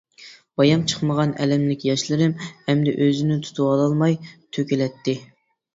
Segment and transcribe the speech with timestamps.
[0.61, 5.19] بايام چىقمىغان ئەلەملىك ياشلىرىم ئەمدى ئۆزىنى تۇتۇۋالالماي تۆكۈلەتتى.